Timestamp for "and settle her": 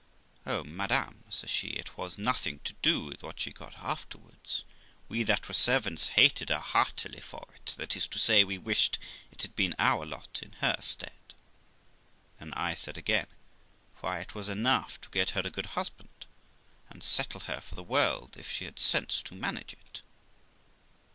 16.89-17.61